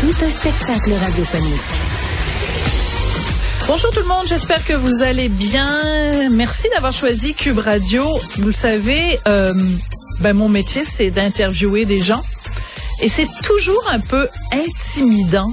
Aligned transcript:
Tout 0.00 0.24
un 0.24 0.30
spectacle 0.30 0.94
radiophonique. 0.94 1.60
Bonjour 3.66 3.90
tout 3.90 4.00
le 4.00 4.06
monde, 4.06 4.26
j'espère 4.26 4.64
que 4.64 4.72
vous 4.72 5.02
allez 5.02 5.28
bien. 5.28 6.30
Merci 6.30 6.68
d'avoir 6.74 6.94
choisi 6.94 7.34
Cube 7.34 7.58
Radio. 7.58 8.02
Vous 8.36 8.46
le 8.46 8.54
savez, 8.54 9.20
euh, 9.28 9.52
ben 10.20 10.32
mon 10.32 10.48
métier 10.48 10.84
c'est 10.84 11.10
d'interviewer 11.10 11.84
des 11.84 12.00
gens 12.00 12.22
et 13.02 13.10
c'est 13.10 13.28
toujours 13.42 13.86
un 13.90 14.00
peu 14.00 14.26
intimidant 14.52 15.52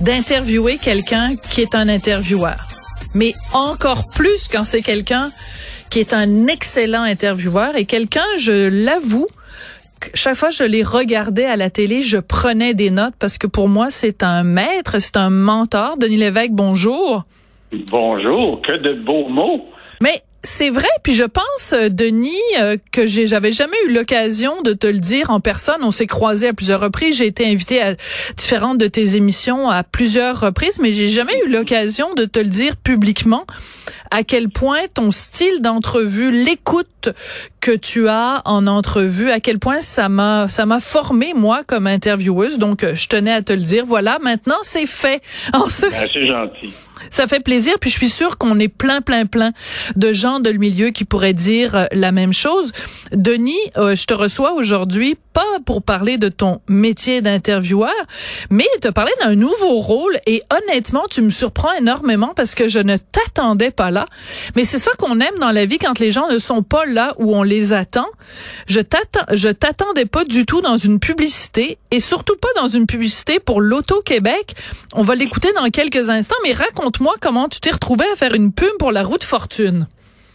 d'interviewer 0.00 0.78
quelqu'un 0.78 1.36
qui 1.52 1.60
est 1.60 1.76
un 1.76 1.88
intervieweur. 1.88 2.66
Mais 3.14 3.32
encore 3.52 4.10
plus 4.10 4.48
quand 4.48 4.64
c'est 4.64 4.82
quelqu'un 4.82 5.30
qui 5.90 6.00
est 6.00 6.12
un 6.12 6.48
excellent 6.48 7.02
intervieweur 7.04 7.76
et 7.76 7.84
quelqu'un, 7.84 8.26
je 8.38 8.66
l'avoue, 8.66 9.28
chaque 10.14 10.36
fois 10.36 10.50
que 10.50 10.54
je 10.54 10.64
les 10.64 10.82
regardais 10.82 11.46
à 11.46 11.56
la 11.56 11.70
télé, 11.70 12.02
je 12.02 12.18
prenais 12.18 12.74
des 12.74 12.90
notes 12.90 13.14
parce 13.18 13.38
que 13.38 13.46
pour 13.46 13.68
moi, 13.68 13.86
c'est 13.90 14.22
un 14.22 14.44
maître, 14.44 14.98
c'est 14.98 15.16
un 15.16 15.30
mentor. 15.30 15.96
Denis 15.96 16.16
Lévesque, 16.16 16.52
bonjour. 16.52 17.24
Bonjour, 17.90 18.60
que 18.62 18.72
de 18.72 18.94
beaux 18.94 19.28
mots. 19.28 19.66
Mais 20.00 20.22
c'est 20.44 20.68
vrai, 20.70 20.88
puis 21.02 21.14
je 21.14 21.24
pense, 21.24 21.72
euh, 21.72 21.88
Denis, 21.88 22.30
euh, 22.60 22.76
que 22.92 23.06
j'avais 23.06 23.50
jamais 23.50 23.76
eu 23.88 23.92
l'occasion 23.92 24.60
de 24.62 24.74
te 24.74 24.86
le 24.86 24.98
dire 24.98 25.30
en 25.30 25.40
personne. 25.40 25.82
On 25.82 25.90
s'est 25.90 26.06
croisés 26.06 26.48
à 26.48 26.52
plusieurs 26.52 26.80
reprises. 26.80 27.16
J'ai 27.16 27.26
été 27.26 27.46
invité 27.46 27.80
à 27.82 27.94
différentes 28.36 28.78
de 28.78 28.86
tes 28.86 29.16
émissions 29.16 29.70
à 29.70 29.82
plusieurs 29.82 30.38
reprises, 30.38 30.78
mais 30.80 30.92
j'ai 30.92 31.08
jamais 31.08 31.32
eu 31.46 31.50
l'occasion 31.50 32.12
de 32.14 32.26
te 32.26 32.38
le 32.38 32.48
dire 32.48 32.76
publiquement 32.76 33.46
à 34.10 34.22
quel 34.22 34.50
point 34.50 34.80
ton 34.92 35.10
style 35.10 35.60
d'entrevue, 35.60 36.30
l'écoute 36.30 37.08
que 37.60 37.74
tu 37.74 38.08
as 38.08 38.42
en 38.44 38.66
entrevue, 38.66 39.30
à 39.30 39.40
quel 39.40 39.58
point 39.58 39.80
ça 39.80 40.08
m'a 40.08 40.48
ça 40.48 40.66
m'a 40.66 40.78
formé 40.78 41.32
moi 41.34 41.62
comme 41.66 41.86
intervieweuse. 41.86 42.58
Donc 42.58 42.86
je 42.92 43.08
tenais 43.08 43.32
à 43.32 43.42
te 43.42 43.52
le 43.52 43.62
dire. 43.62 43.84
Voilà, 43.86 44.18
maintenant 44.20 44.58
c'est 44.62 44.86
fait. 44.86 45.22
Ben, 45.52 46.08
c'est 46.12 46.26
gentil. 46.26 46.72
Ça 47.10 47.26
fait 47.26 47.40
plaisir, 47.40 47.74
puis 47.80 47.90
je 47.90 47.96
suis 47.96 48.08
sûre 48.08 48.38
qu'on 48.38 48.58
est 48.58 48.68
plein, 48.68 49.00
plein, 49.00 49.26
plein 49.26 49.52
de 49.96 50.12
gens 50.12 50.40
de 50.40 50.50
le 50.50 50.58
milieu 50.58 50.90
qui 50.90 51.04
pourraient 51.04 51.32
dire 51.32 51.74
euh, 51.74 51.86
la 51.92 52.12
même 52.12 52.32
chose. 52.32 52.72
Denis, 53.12 53.52
euh, 53.76 53.96
je 53.96 54.06
te 54.06 54.14
reçois 54.14 54.52
aujourd'hui 54.52 55.16
pas 55.32 55.42
pour 55.66 55.82
parler 55.82 56.16
de 56.16 56.28
ton 56.28 56.60
métier 56.68 57.20
d'intervieweur, 57.20 57.92
mais 58.50 58.66
te 58.80 58.88
parler 58.88 59.12
d'un 59.22 59.34
nouveau 59.34 59.80
rôle. 59.80 60.16
Et 60.26 60.42
honnêtement, 60.50 61.04
tu 61.10 61.22
me 61.22 61.30
surprends 61.30 61.72
énormément 61.72 62.32
parce 62.34 62.54
que 62.54 62.68
je 62.68 62.78
ne 62.78 62.96
t'attendais 62.96 63.70
pas 63.70 63.90
là. 63.90 64.06
Mais 64.56 64.64
c'est 64.64 64.78
ça 64.78 64.92
qu'on 64.98 65.20
aime 65.20 65.34
dans 65.40 65.50
la 65.50 65.66
vie 65.66 65.78
quand 65.78 65.98
les 65.98 66.12
gens 66.12 66.28
ne 66.28 66.38
sont 66.38 66.62
pas 66.62 66.86
là 66.86 67.14
où 67.18 67.34
on 67.34 67.42
les 67.42 67.72
attend. 67.72 68.06
Je 68.68 68.80
t'attends, 68.80 69.26
je 69.32 69.48
t'attendais 69.48 70.06
pas 70.06 70.24
du 70.24 70.46
tout 70.46 70.60
dans 70.60 70.76
une 70.76 71.00
publicité 71.00 71.78
et 71.90 72.00
surtout 72.00 72.36
pas 72.36 72.48
dans 72.56 72.68
une 72.68 72.86
publicité 72.86 73.40
pour 73.40 73.60
l'Auto-Québec. 73.60 74.54
On 74.94 75.02
va 75.02 75.14
l'écouter 75.14 75.52
dans 75.54 75.68
quelques 75.70 76.08
instants, 76.10 76.36
mais 76.44 76.52
raconte-moi 76.94 77.14
comment 77.20 77.48
tu 77.48 77.60
t'es 77.60 77.70
retrouvé 77.70 78.04
à 78.12 78.16
faire 78.16 78.34
une 78.34 78.52
pub 78.52 78.76
pour 78.78 78.92
la 78.92 79.02
route 79.02 79.24
fortune. 79.24 79.86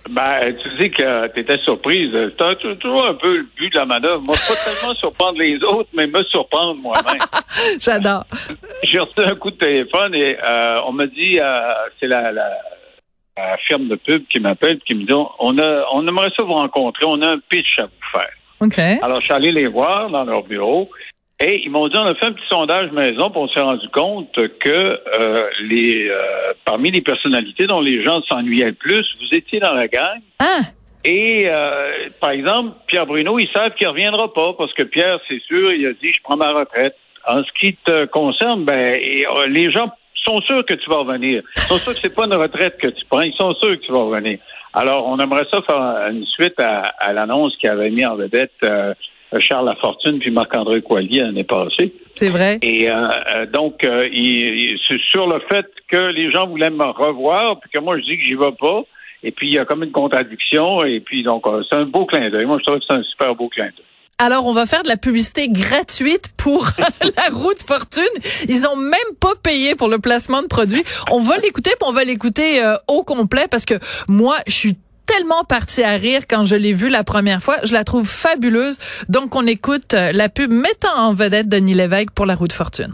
Ben, 0.09 0.55
tu 0.61 0.69
dis 0.79 0.91
que 0.91 1.27
tu 1.33 1.39
étais 1.39 1.57
surprise. 1.59 2.13
as 2.15 2.55
toujours 2.55 3.05
un 3.05 3.13
peu 3.13 3.37
le 3.37 3.47
but 3.55 3.71
de 3.73 3.79
la 3.79 3.85
manœuvre. 3.85 4.21
Moi, 4.21 4.35
pas 4.35 4.55
tellement 4.55 4.95
surprendre 4.99 5.37
les 5.37 5.57
autres, 5.63 5.89
mais 5.93 6.07
me 6.07 6.23
surprendre 6.23 6.81
moi-même. 6.81 7.21
J'adore. 7.79 8.25
J'ai 8.83 8.99
reçu 8.99 9.19
un 9.19 9.35
coup 9.35 9.51
de 9.51 9.57
téléphone 9.57 10.15
et 10.15 10.37
euh, 10.43 10.81
on 10.87 10.93
m'a 10.93 11.05
dit, 11.05 11.39
euh, 11.39 11.73
c'est 11.99 12.07
la, 12.07 12.31
la, 12.31 12.49
firme 13.67 13.87
de 13.87 13.95
pub 13.95 14.25
qui 14.27 14.39
m'appelle 14.39 14.79
qui 14.79 14.95
me 14.95 15.05
dit, 15.05 15.13
on 15.13 15.57
a, 15.59 15.85
on 15.93 16.05
aimerait 16.07 16.31
ça 16.35 16.43
vous 16.43 16.53
rencontrer, 16.53 17.05
on 17.05 17.21
a 17.21 17.29
un 17.29 17.39
pitch 17.39 17.79
à 17.79 17.83
vous 17.83 18.19
faire. 18.19 18.31
OK. 18.59 18.79
Alors, 19.01 19.19
je 19.21 19.25
suis 19.25 19.33
allé 19.33 19.51
les 19.51 19.67
voir 19.67 20.09
dans 20.09 20.25
leur 20.25 20.43
bureau 20.43 20.89
et 21.41 21.61
ils 21.63 21.71
m'ont 21.71 21.87
dit, 21.87 21.95
on 21.95 22.05
a 22.05 22.15
fait 22.15 22.25
un 22.25 22.33
petit 22.33 22.47
sondage 22.49 22.91
maison, 22.91 23.29
puis 23.29 23.39
on 23.39 23.47
s'est 23.47 23.61
rendu 23.61 23.87
compte 23.89 24.33
que 24.33 24.69
euh, 24.69 25.49
les 25.69 26.09
euh, 26.09 26.53
parmi 26.65 26.91
les 26.91 26.99
personnalités 26.99 27.65
dont 27.65 27.79
les 27.79 28.03
gens 28.03 28.21
s'ennuyaient 28.23 28.65
le 28.65 28.73
plus, 28.73 29.05
vous 29.21 29.37
étiez 29.37 29.59
dans 29.61 29.73
la 29.73 29.87
gang. 29.87 30.19
Ah. 30.39 30.59
Et 31.05 31.45
euh, 31.47 32.09
par 32.19 32.31
exemple, 32.31 32.75
Pierre 32.87 33.05
Bruno, 33.05 33.39
ils 33.39 33.49
savent 33.55 33.73
qu'il 33.75 33.87
reviendra 33.87 34.33
pas 34.33 34.53
parce 34.57 34.73
que 34.73 34.83
Pierre, 34.83 35.19
c'est 35.29 35.41
sûr, 35.43 35.71
il 35.71 35.87
a 35.87 35.93
dit, 35.93 36.09
je 36.09 36.21
prends 36.21 36.35
ma 36.35 36.51
retraite. 36.51 36.95
En 37.25 37.41
ce 37.41 37.49
qui 37.59 37.73
te 37.85 38.05
concerne, 38.05 38.65
ben, 38.65 38.99
les 39.47 39.71
gens 39.71 39.93
sont 40.15 40.41
sûrs 40.41 40.65
que 40.65 40.73
tu 40.73 40.89
vas 40.89 40.97
revenir. 40.97 41.41
Ils 41.55 41.61
sont 41.61 41.77
sûrs 41.77 41.93
que 41.93 41.99
c'est 41.99 42.15
pas 42.15 42.25
une 42.25 42.33
retraite 42.33 42.77
que 42.79 42.87
tu 42.87 43.05
prends. 43.09 43.21
Ils 43.21 43.33
sont 43.35 43.53
sûrs 43.55 43.79
que 43.79 43.85
tu 43.85 43.91
vas 43.93 43.99
revenir. 43.99 44.39
Alors, 44.73 45.07
on 45.07 45.17
aimerait 45.19 45.47
ça 45.51 45.61
faire 45.61 46.09
une 46.11 46.25
suite 46.25 46.59
à, 46.59 46.81
à 46.99 47.13
l'annonce 47.13 47.55
qui 47.57 47.67
avait 47.67 47.89
mis 47.91 48.05
en 48.05 48.15
vedette 48.15 48.65
Charles 49.37 49.65
Lafortune 49.65 50.19
puis 50.19 50.31
Marc-André 50.31 50.81
Coilier 50.81 51.21
l'année 51.21 51.43
passée. 51.43 51.93
C'est 52.15 52.29
vrai. 52.29 52.57
Et 52.61 52.89
euh, 52.89 53.07
euh, 53.35 53.45
donc, 53.45 53.83
euh, 53.83 54.01
c'est 54.87 54.99
sur 55.11 55.27
le 55.27 55.39
fait 55.49 55.65
que 55.87 56.11
les 56.11 56.31
gens 56.31 56.47
voulaient 56.47 56.69
me 56.69 56.85
revoir, 56.85 57.59
puis 57.59 57.69
que 57.69 57.79
moi, 57.79 57.97
je 57.97 58.03
dis 58.03 58.17
que 58.17 58.23
j'y 58.23 58.35
vais 58.35 58.55
pas. 58.59 58.81
Et 59.21 59.31
puis, 59.31 59.47
il 59.47 59.53
y 59.53 59.59
a 59.59 59.65
comme 59.65 59.83
une 59.83 59.91
contradiction. 59.91 60.83
Et 60.83 60.99
puis, 60.99 61.23
donc, 61.23 61.45
c'est 61.69 61.77
un 61.77 61.85
beau 61.85 62.05
clin 62.05 62.29
d'œil. 62.29 62.45
Moi, 62.45 62.57
je 62.59 62.65
trouve 62.65 62.79
que 62.79 62.85
c'est 62.87 62.95
un 62.95 63.03
super 63.03 63.35
beau 63.35 63.49
clin 63.49 63.65
d'œil. 63.65 63.85
Alors, 64.17 64.45
on 64.47 64.53
va 64.53 64.65
faire 64.65 64.83
de 64.83 64.89
la 64.89 64.97
publicité 64.97 65.47
gratuite 65.47 66.33
pour 66.37 66.67
la 67.01 67.35
route 67.35 67.61
fortune. 67.61 68.03
Ils 68.49 68.67
ont 68.67 68.75
même 68.75 69.15
pas 69.19 69.33
payé 69.41 69.75
pour 69.75 69.87
le 69.87 69.99
placement 69.99 70.41
de 70.41 70.47
produits. 70.47 70.83
On 71.11 71.19
va 71.19 71.37
l'écouter, 71.37 71.71
puis 71.79 71.87
on 71.87 71.93
va 71.93 72.03
l'écouter 72.03 72.61
au 72.87 73.03
complet 73.03 73.45
parce 73.49 73.65
que 73.65 73.75
moi, 74.09 74.35
je 74.47 74.53
suis 74.53 74.77
tellement 75.09 75.43
parti 75.43 75.83
à 75.83 75.93
rire 75.93 76.21
quand 76.29 76.45
je 76.45 76.55
l'ai 76.55 76.73
vue 76.73 76.89
la 76.89 77.03
première 77.03 77.41
fois. 77.41 77.57
Je 77.63 77.73
la 77.73 77.83
trouve 77.83 78.07
fabuleuse. 78.07 78.77
Donc, 79.07 79.35
on 79.35 79.47
écoute 79.47 79.95
euh, 79.95 80.11
la 80.13 80.29
pub 80.29 80.51
mettant 80.51 80.95
en 80.95 81.13
vedette 81.13 81.49
Denis 81.49 81.73
Lévesque 81.73 82.11
pour 82.11 82.27
la 82.27 82.35
route 82.35 82.53
fortune. 82.53 82.93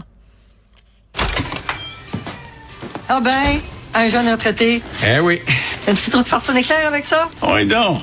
Ah 3.09 3.19
ben, 3.19 3.59
un 3.93 4.07
jeune 4.07 4.29
retraité. 4.29 4.81
Eh 5.05 5.19
oui. 5.19 5.41
Une 5.87 5.93
petite 5.93 6.15
route 6.15 6.27
fortune 6.27 6.55
éclair 6.57 6.87
avec 6.87 7.03
ça? 7.03 7.29
Oui, 7.43 7.65
donc. 7.65 7.99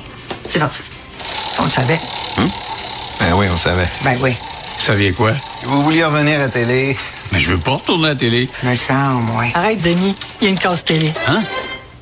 C'est 0.49 0.59
parti. 0.59 0.83
On 1.59 1.65
le 1.65 1.71
savait. 1.71 2.01
Hum? 2.37 2.51
Ben 3.19 3.33
oui, 3.35 3.47
on 3.51 3.57
savait. 3.57 3.89
Ben 4.05 4.19
oui. 4.21 4.37
Vous 4.77 4.83
saviez 4.83 5.13
quoi? 5.13 5.33
Vous 5.65 5.83
vouliez 5.83 6.05
revenir 6.05 6.41
à 6.41 6.49
télé. 6.49 6.97
Mais 7.33 7.41
je 7.41 7.51
veux 7.51 7.59
pas 7.59 7.73
retourner 7.73 8.07
à 8.07 8.09
la 8.11 8.17
télé. 8.17 8.51
Me 8.63 8.75
semble, 8.75 9.31
ouais. 9.39 9.53
Arrête, 9.55 9.81
Denis. 9.81 10.17
Il 10.41 10.45
y 10.45 10.47
a 10.49 10.51
une 10.51 10.59
case 10.59 10.85
télé. 10.85 11.15
Hein? 11.27 11.43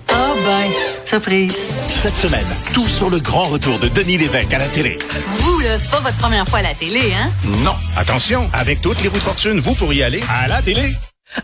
Ah 0.09 0.33
ben, 0.45 0.71
surprise. 1.05 1.55
Cette 1.89 2.17
semaine, 2.17 2.47
tout 2.73 2.89
sur 2.89 3.11
le 3.11 3.19
grand 3.19 3.45
retour 3.45 3.79
de 3.79 3.89
Denis 3.89 4.19
Lévesque 4.19 4.53
à 4.53 4.59
la 4.59 4.69
télé. 4.69 4.99
Vous, 5.39 5.61
là, 5.61 5.79
c'est 5.79 5.91
pas 5.91 6.01
votre 6.01 6.17
première 6.17 6.47
fois 6.47 6.61
à 6.61 6.63
la 6.63 6.75
télé, 6.75 7.13
hein? 7.15 7.31
Non. 7.63 7.75
Attention, 7.97 8.49
avec 8.53 8.81
toutes 8.81 9.03
les 9.03 9.09
roues 9.09 9.17
de 9.17 9.23
fortune, 9.23 9.61
vous 9.61 9.75
pourriez 9.75 10.05
aller 10.05 10.23
à 10.29 10.49
la 10.49 10.63
télé. 10.63 10.95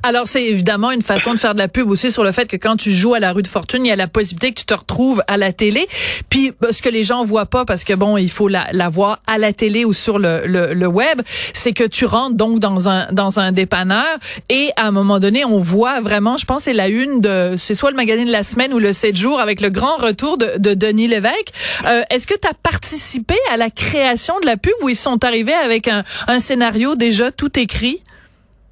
Alors, 0.03 0.29
c'est 0.29 0.45
évidemment 0.45 0.91
une 0.91 1.03
façon 1.03 1.35
de 1.35 1.39
faire 1.39 1.55
de 1.55 1.59
la 1.59 1.69
pub 1.69 1.89
aussi 1.91 2.11
sur 2.11 2.25
le 2.25 2.33
fait 2.33 2.47
que 2.49 2.57
quand 2.57 2.77
tu 2.77 2.93
joues 2.93 3.15
à 3.15 3.21
la 3.21 3.33
rue 3.33 3.43
de 3.43 3.49
fortune, 3.49 3.85
il 3.85 3.89
y 3.89 3.93
a 3.93 3.97
la 3.97 4.09
possibilité 4.09 4.53
que 4.53 4.61
tu 4.61 4.67
te 4.67 4.75
retrouves 4.75 5.23
à 5.29 5.37
la 5.37 5.53
télé. 5.53 5.87
Puis, 6.29 6.53
bah, 6.61 6.69
ce 6.73 6.83
que 6.83 6.89
les 6.89 7.05
gens 7.05 7.25
voient 7.25 7.47
pas, 7.47 7.65
parce 7.65 7.85
que 7.85 7.93
bon, 7.95 8.17
il 8.17 8.31
faut 8.31 8.49
la, 8.49 8.67
la 8.73 8.89
voir 8.89 9.21
à 9.27 9.39
la 9.39 9.53
télé 9.53 9.85
ou 9.85 9.93
sur 9.93 10.19
le, 10.19 10.43
le, 10.47 10.75
le 10.75 10.87
web, 10.87 11.21
c'est 11.53 11.73
que 11.73 11.85
tu 11.85 12.05
rentres 12.05 12.37
donc 12.37 12.61
dans 12.61 12.89
un 12.89 13.07
dans 13.13 13.39
un 13.39 13.53
dépanneur 13.53 14.05
et 14.49 14.71
à 14.77 14.87
un 14.87 14.91
moment 14.91 15.21
donné, 15.21 15.45
on 15.45 15.59
voit 15.59 16.01
vraiment, 16.01 16.37
je 16.37 16.45
pense, 16.45 16.65
c'est 16.65 16.73
la 16.73 16.89
une 16.89 17.21
de, 17.21 17.55
c'est 17.59 17.75
soit 17.75 17.91
le 17.91 17.97
magazine 17.97 18.27
de 18.27 18.33
la 18.33 18.43
semaine 18.43 18.73
ou 18.73 18.79
le 18.79 18.93
7 18.93 19.17
jours 19.17 19.41
avec 19.41 19.61
le 19.61 19.71
grand 19.71 19.97
retour 19.97 20.39
de, 20.39 20.55
de 20.59 20.75
Denis 20.75 21.09
Lévesque. 21.09 21.53
Euh, 21.87 22.03
Est-ce 22.11 22.27
que 22.27 22.35
tu 22.35 22.49
as 22.49 22.55
participé 22.55 23.35
à 23.53 23.57
la 23.57 23.71
création 23.71 24.39
de 24.41 24.47
la 24.47 24.57
pub 24.57 24.73
ou 24.83 24.89
ils 24.89 24.97
sont 24.97 25.25
arrivés 25.25 25.55
avec 25.55 25.89
un, 25.89 26.05
un 26.29 26.41
scénario 26.41 26.97
déjà 26.97 27.31
tout 27.31 27.59
écrit? 27.59 28.01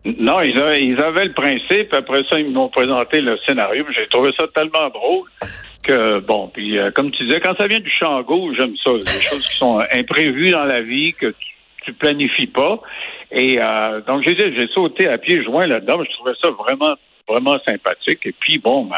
Non, 0.04 0.42
ils, 0.42 0.58
avaient, 0.58 1.24
le 1.24 1.32
principe. 1.32 1.94
Après 1.94 2.22
ça, 2.28 2.38
ils 2.38 2.50
m'ont 2.50 2.68
présenté 2.68 3.20
le 3.22 3.38
scénario. 3.38 3.86
J'ai 3.94 4.06
trouvé 4.08 4.32
ça 4.38 4.44
tellement 4.54 4.90
drôle 4.90 5.28
que, 5.82 6.20
bon, 6.20 6.48
puis 6.48 6.78
euh, 6.78 6.90
comme 6.90 7.10
tu 7.10 7.24
disais, 7.24 7.40
quand 7.40 7.56
ça 7.56 7.66
vient 7.66 7.80
du 7.80 7.90
champ 7.90 8.20
gauche, 8.22 8.56
j'aime 8.58 8.76
ça. 8.76 8.90
Des 8.90 9.22
choses 9.22 9.46
qui 9.46 9.56
sont 9.56 9.80
imprévues 9.92 10.50
dans 10.50 10.64
la 10.64 10.82
vie, 10.82 11.14
que 11.14 11.34
tu, 11.84 11.92
planifies 11.94 12.46
pas. 12.46 12.80
Et 13.30 13.58
euh, 13.60 14.00
donc, 14.06 14.22
j'ai, 14.26 14.36
j'ai 14.36 14.66
sauté 14.68 15.06
à 15.08 15.18
pieds 15.18 15.42
joints 15.42 15.66
là-dedans. 15.66 16.02
Je 16.02 16.10
trouvais 16.12 16.32
ça 16.40 16.50
vraiment, 16.50 16.94
vraiment 17.28 17.58
sympathique. 17.64 18.20
Et 18.24 18.32
puis, 18.32 18.58
bon, 18.58 18.84
ben, 18.84 18.96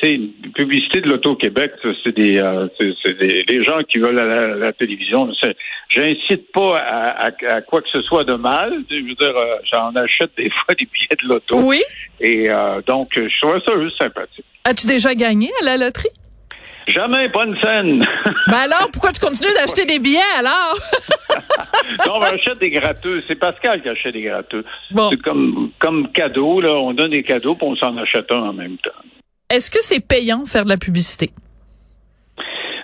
c'est 0.00 0.12
une 0.12 0.32
publicité 0.54 1.00
de 1.00 1.08
l'Auto-Québec, 1.08 1.72
c'est 2.04 2.14
des, 2.14 2.36
euh, 2.36 2.68
des, 2.78 3.64
gens 3.64 3.82
qui 3.88 3.98
veulent 3.98 4.14
la, 4.14 4.24
la, 4.24 4.54
la 4.54 4.72
télévision. 4.72 5.30
J'incite 5.88 6.52
pas 6.52 6.78
à, 6.78 7.28
à- 7.28 7.54
à 7.56 7.60
quoi 7.62 7.80
que 7.80 7.88
ce 7.90 8.00
soit 8.02 8.24
de 8.24 8.34
mal. 8.34 8.74
Je 8.90 8.96
veux 8.96 9.14
dire, 9.14 9.36
euh, 9.36 9.56
j'en 9.72 9.94
achète 9.96 10.32
des 10.36 10.50
fois 10.66 10.74
des 10.78 10.86
billets 10.86 11.16
de 11.22 11.28
l'auto. 11.28 11.60
Oui. 11.62 11.82
Et 12.20 12.50
euh, 12.50 12.68
donc, 12.86 13.08
je 13.14 13.40
trouve 13.46 13.60
ça 13.64 13.80
juste 13.82 13.96
sympathique. 13.98 14.44
As-tu 14.64 14.86
déjà 14.86 15.14
gagné 15.14 15.48
à 15.62 15.64
la 15.64 15.76
loterie? 15.78 16.08
Jamais, 16.88 17.28
pas 17.30 17.44
une 17.46 17.58
scène. 17.60 18.06
Ben 18.48 18.58
alors, 18.58 18.88
pourquoi 18.92 19.10
tu 19.10 19.18
continues 19.20 19.52
d'acheter 19.54 19.86
des 19.86 19.98
billets 19.98 20.20
alors? 20.38 20.78
non, 22.06 22.12
on 22.18 22.22
achète 22.22 22.60
des 22.60 22.70
gratteux. 22.70 23.20
C'est 23.26 23.34
Pascal 23.34 23.82
qui 23.82 23.88
achète 23.88 24.12
des 24.12 24.22
gratteux. 24.22 24.64
Bon. 24.92 25.10
C'est 25.10 25.20
comme, 25.20 25.68
comme 25.80 26.12
cadeau, 26.12 26.60
là. 26.60 26.72
On 26.74 26.92
donne 26.92 27.10
des 27.10 27.24
cadeaux 27.24 27.56
puis 27.56 27.66
on 27.66 27.74
s'en 27.74 27.96
achète 27.96 28.30
un 28.30 28.36
en 28.50 28.52
même 28.52 28.76
temps. 28.78 28.90
Est-ce 29.48 29.70
que 29.70 29.78
c'est 29.80 30.00
payant 30.00 30.44
faire 30.44 30.64
de 30.64 30.70
la 30.70 30.76
publicité? 30.76 31.30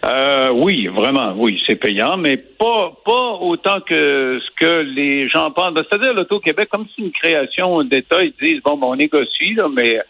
Euh, 0.05 0.49
oui, 0.53 0.87
vraiment, 0.87 1.35
oui, 1.37 1.61
c'est 1.67 1.77
payant, 1.77 2.17
mais 2.17 2.37
pas 2.37 2.93
pas 3.05 3.33
autant 3.41 3.81
que 3.81 4.41
ce 4.41 4.51
que 4.59 4.81
les 4.83 5.29
gens 5.29 5.51
pensent. 5.51 5.75
C'est-à-dire 5.77 6.15
l'Auto-Québec, 6.15 6.69
comme 6.71 6.87
c'est 6.95 7.03
une 7.03 7.13
création 7.13 7.83
d'État, 7.85 8.23
ils 8.23 8.35
disent 8.41 8.63
bon, 8.63 8.77
ben, 8.77 8.89
on 8.89 8.97
négocie, 8.97 9.55
là, 9.55 9.69
mais 9.75 10.01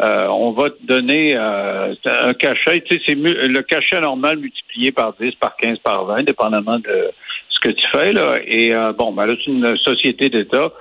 euh, 0.00 0.26
on 0.28 0.52
va 0.52 0.70
te 0.70 0.84
donner 0.84 1.34
euh, 1.36 1.94
un 2.04 2.34
cachet. 2.34 2.82
Tu 2.82 2.94
sais, 2.94 3.02
c'est 3.06 3.14
le 3.14 3.62
cachet 3.62 4.00
normal 4.00 4.38
multiplié 4.38 4.92
par 4.92 5.14
10, 5.18 5.34
par 5.34 5.56
15, 5.56 5.78
par 5.78 6.04
20, 6.06 6.24
dépendamment 6.24 6.78
de 6.78 7.10
ce 7.50 7.60
que 7.60 7.68
tu 7.74 7.84
fais 7.94 8.12
là. 8.12 8.38
Et 8.46 8.72
bon, 8.98 9.12
ben 9.12 9.26
là, 9.26 9.34
c'est 9.38 9.50
une 9.50 9.76
société 9.76 10.30
d'État, 10.30 10.72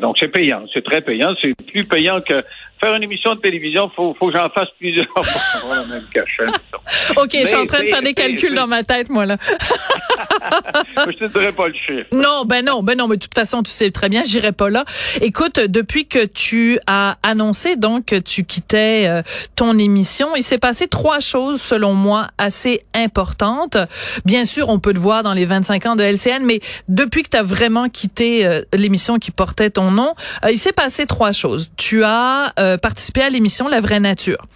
donc 0.00 0.16
c'est 0.18 0.28
payant, 0.28 0.64
c'est 0.72 0.82
très 0.82 1.02
payant. 1.02 1.34
C'est 1.42 1.54
plus 1.66 1.84
payant 1.84 2.20
que 2.22 2.42
faire 2.80 2.94
une 2.94 3.02
émission 3.02 3.34
de 3.34 3.40
télévision. 3.40 3.90
Faut 3.94 4.14
faut 4.18 4.30
que 4.30 4.36
j'en 4.36 4.48
fasse 4.50 4.68
plusieurs 4.78 5.06
pour 5.08 5.24
avoir 5.62 5.82
le 5.82 5.94
même 5.94 6.04
cachet. 6.12 6.46
disons. 6.46 7.22
OK, 7.22 7.30
je 7.32 7.46
suis 7.46 7.56
en 7.56 7.66
train 7.66 7.82
de 7.82 7.88
faire 7.88 8.02
des 8.02 8.14
calculs 8.14 8.54
dans 8.54 8.66
ma 8.66 8.82
tête, 8.82 9.08
moi, 9.08 9.26
là. 9.26 9.36
je 10.96 11.12
te 11.12 11.24
dirais 11.26 11.52
pas 11.52 11.68
le 11.68 11.74
chiffre. 11.74 12.08
Non, 12.12 12.44
ben 12.44 12.64
non, 12.64 12.82
ben 12.82 12.96
non, 12.96 13.08
mais 13.08 13.16
de 13.16 13.22
toute 13.22 13.34
façon, 13.34 13.62
tu 13.62 13.70
sais 13.70 13.90
très 13.90 14.08
bien, 14.08 14.22
j'irai 14.24 14.52
pas 14.52 14.70
là. 14.70 14.84
Écoute, 15.20 15.60
depuis 15.60 16.06
que 16.06 16.24
tu 16.24 16.78
as 16.86 17.16
annoncé 17.22 17.76
donc 17.76 18.06
que 18.06 18.16
tu 18.16 18.44
quittais 18.44 19.06
euh, 19.08 19.22
ton 19.56 19.78
émission, 19.78 20.36
il 20.36 20.42
s'est 20.42 20.58
passé 20.58 20.88
trois 20.88 21.20
choses 21.20 21.60
selon 21.60 21.94
moi 21.94 22.28
assez 22.38 22.82
importantes. 22.94 23.76
Bien 24.24 24.44
sûr, 24.44 24.68
on 24.68 24.78
peut 24.78 24.92
te 24.92 24.98
voir 24.98 25.22
dans 25.22 25.34
les 25.34 25.44
25 25.44 25.86
ans 25.86 25.96
de 25.96 26.02
LCN, 26.02 26.44
mais 26.44 26.60
depuis 26.88 27.22
que 27.22 27.30
tu 27.30 27.36
as 27.36 27.42
vraiment 27.42 27.88
quitté 27.88 28.46
euh, 28.46 28.62
l'émission 28.72 29.18
qui 29.18 29.30
portait 29.30 29.70
ton 29.70 29.90
nom, 29.90 30.14
euh, 30.44 30.50
il 30.50 30.58
s'est 30.58 30.72
passé 30.72 31.06
trois 31.06 31.32
choses. 31.32 31.70
Tu 31.76 32.04
as 32.04 32.52
euh, 32.58 32.67
participé 32.76 33.22
à 33.22 33.30
l'émission 33.30 33.68
La 33.68 33.80
vraie 33.80 34.00
nature. 34.00 34.46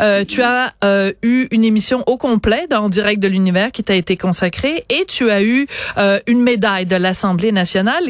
Euh, 0.00 0.24
tu 0.24 0.42
as 0.42 0.72
euh, 0.82 1.12
eu 1.22 1.46
une 1.50 1.64
émission 1.64 2.02
au 2.06 2.16
complet 2.16 2.66
dans 2.68 2.88
Direct 2.88 3.22
de 3.22 3.28
l'univers 3.28 3.70
qui 3.70 3.84
t'a 3.84 3.94
été 3.94 4.16
consacrée 4.16 4.84
et 4.88 5.04
tu 5.06 5.30
as 5.30 5.42
eu 5.42 5.66
euh, 5.98 6.18
une 6.26 6.42
médaille 6.42 6.86
de 6.86 6.96
l'Assemblée 6.96 7.52
nationale. 7.52 8.04